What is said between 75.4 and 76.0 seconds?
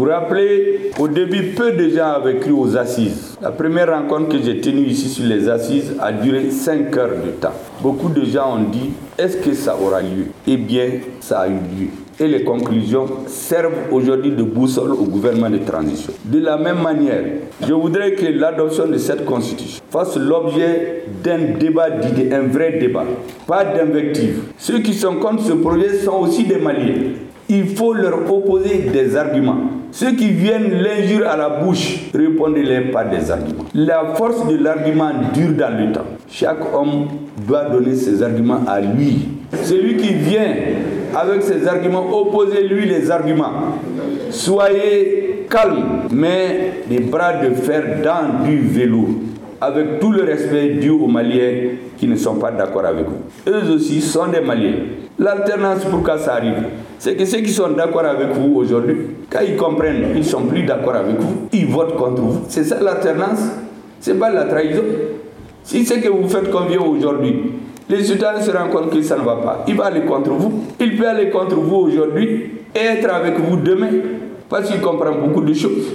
de choses.